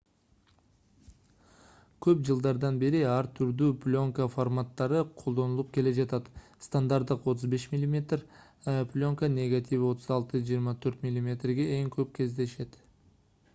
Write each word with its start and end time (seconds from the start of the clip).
көп 2.05 2.21
жылдардан 2.29 2.77
бери 2.83 3.01
ар 3.09 3.27
түрдүү 3.39 3.67
плёнка 3.83 4.25
форматтары 4.37 5.03
колдонулуп 5.19 5.69
келе 5.77 5.93
жатат. 5.99 6.31
стандарттык 6.69 7.23
35 7.33 7.71
мм 7.75 8.01
плёнка 8.95 9.29
негативи 9.35 9.91
36*24 9.91 11.05
мм 11.11 11.37
эң 11.81 11.93
көп 11.99 12.17
кездешет 12.21 12.79